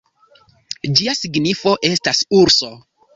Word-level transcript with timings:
Ĝia 0.99 1.13
signifo 1.19 1.73
estas 1.91 2.23
"urso". 2.39 2.71